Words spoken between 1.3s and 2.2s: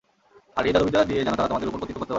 তারা তোমাদের উপর কর্তৃত্ব করতে পারে।